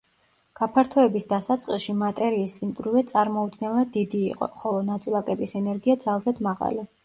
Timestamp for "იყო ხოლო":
4.33-4.83